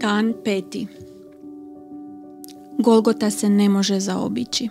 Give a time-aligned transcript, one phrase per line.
[0.00, 0.86] Dan peti.
[2.78, 4.68] Golgota se ne može zaobići.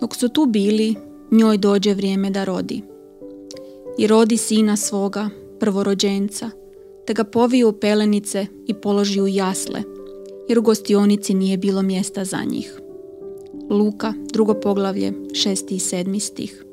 [0.00, 0.94] Dok su tu bili,
[1.30, 2.82] njoj dođe vrijeme da rodi.
[3.98, 5.28] I rodi sina svoga,
[5.60, 6.50] prvorođenca,
[7.06, 9.82] te ga poviju u pelenice i položi u jasle,
[10.48, 12.80] jer u gostionici nije bilo mjesta za njih.
[13.70, 16.64] Luka, drugo poglavlje, šesti i sedmi stih.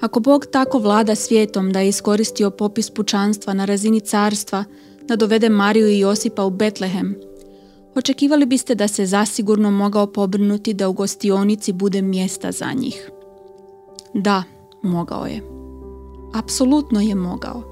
[0.00, 4.64] Ako Bog tako vlada svijetom da je iskoristio popis pučanstva na razini carstva
[5.02, 7.14] da dovede Mariju i Josipa u Betlehem,
[7.94, 13.10] očekivali biste da se zasigurno mogao pobrinuti da u gostionici bude mjesta za njih.
[14.14, 14.42] Da,
[14.82, 15.42] mogao je.
[16.34, 17.62] Apsolutno je mogao.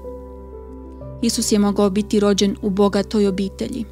[1.21, 3.85] Isus je mogao biti rođen u bogatoj obitelji.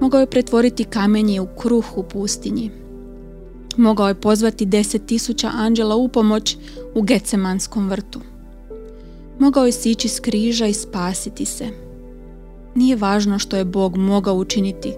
[0.00, 2.83] Mogao je pretvoriti kamenje u kruh u pustinji.
[3.76, 6.56] Mogao je pozvati deset tisuća anđela u pomoć
[6.94, 8.20] u Gecemanskom vrtu.
[9.38, 11.68] Mogao je sići s križa i spasiti se.
[12.74, 14.92] Nije važno što je Bog mogao učiniti,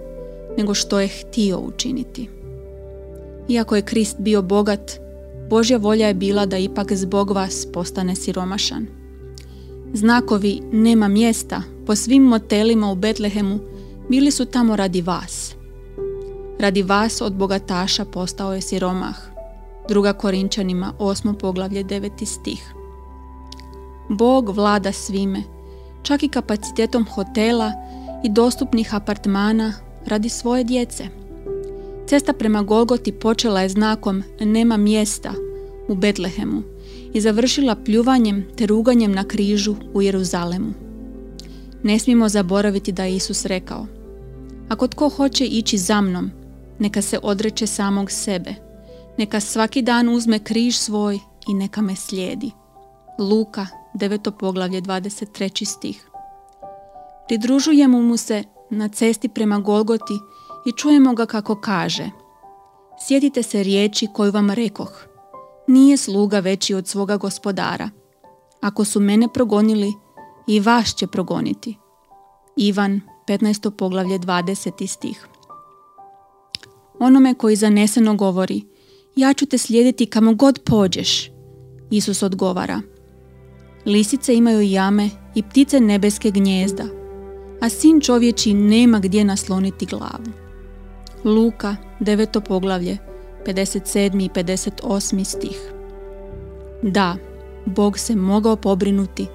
[0.58, 2.28] nego što je htio učiniti.
[3.48, 4.92] Iako je Krist bio bogat,
[5.50, 8.86] Božja volja je bila da ipak zbog vas postane siromašan.
[9.92, 13.58] Znakovi nema mjesta po svim motelima u Betlehemu
[14.08, 15.54] bili su tamo radi vas.
[16.58, 19.16] Radi vas od bogataša postao je siromah.
[19.88, 22.74] Druga Korinčanima, osmo poglavlje, deveti stih.
[24.08, 25.42] Bog vlada svime,
[26.02, 27.72] čak i kapacitetom hotela
[28.24, 29.72] i dostupnih apartmana
[30.06, 31.08] radi svoje djece.
[32.06, 35.32] Cesta prema Golgoti počela je znakom nema mjesta
[35.88, 36.62] u Betlehemu
[37.12, 40.72] i završila pljuvanjem te ruganjem na križu u Jeruzalemu.
[41.82, 43.86] Ne smijemo zaboraviti da je Isus rekao
[44.68, 46.30] Ako tko hoće ići za mnom,
[46.78, 48.54] neka se odreće samog sebe,
[49.18, 52.50] neka svaki dan uzme križ svoj i neka me slijedi.
[53.18, 54.30] Luka, 9.
[54.38, 55.64] poglavlje, 23.
[55.64, 56.08] stih.
[57.28, 60.14] Pridružujemo mu se na cesti prema Golgoti
[60.66, 62.10] i čujemo ga kako kaže
[62.98, 65.06] Sjetite se riječi koju vam rekoh.
[65.66, 67.90] Nije sluga veći od svoga gospodara.
[68.60, 69.92] Ako su mene progonili,
[70.46, 71.76] i vas će progoniti.
[72.56, 73.70] Ivan, 15.
[73.70, 74.86] poglavlje, 20.
[74.86, 75.28] stih.
[76.98, 78.62] Onome koji zaneseno govori,
[79.16, 81.30] ja ću te slijediti kamo god pođeš.
[81.90, 82.80] Isus odgovara,
[83.84, 86.84] lisice imaju jame i ptice nebeske gnjezda,
[87.60, 90.32] a sin čovječi nema gdje nasloniti glavu.
[91.24, 92.40] Luka, 9.
[92.40, 92.98] poglavlje,
[93.46, 94.24] 57.
[94.24, 95.24] i 58.
[95.24, 95.72] stih.
[96.82, 97.16] Da,
[97.66, 99.26] Bog se mogao pobrinuti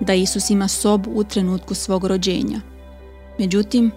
[0.00, 2.60] da Isus ima sobu u trenutku svog rođenja.
[3.38, 3.90] Međutim,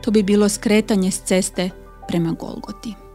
[0.00, 1.70] to bi bilo skretanje s ceste
[2.08, 3.07] prema Golgoti.